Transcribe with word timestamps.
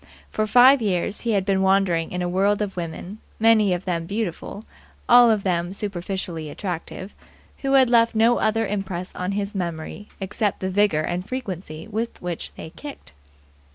For 0.31 0.47
five 0.47 0.81
years 0.81 1.21
he 1.21 1.33
had 1.33 1.45
been 1.45 1.61
wandering 1.61 2.11
in 2.11 2.23
a 2.23 2.27
world 2.27 2.59
of 2.63 2.75
women, 2.75 3.19
many 3.39 3.71
of 3.71 3.85
them 3.85 4.07
beautiful, 4.07 4.65
all 5.07 5.29
of 5.29 5.43
them 5.43 5.73
superficially 5.73 6.49
attractive, 6.49 7.13
who 7.59 7.73
had 7.73 7.87
left 7.87 8.15
no 8.15 8.39
other 8.39 8.65
impress 8.65 9.15
on 9.15 9.33
his 9.33 9.53
memory 9.53 10.07
except 10.19 10.59
the 10.59 10.71
vigour 10.71 11.01
and 11.03 11.29
frequency 11.29 11.87
with 11.87 12.19
which 12.19 12.51
they 12.55 12.63
had 12.63 12.75
kicked. 12.75 13.13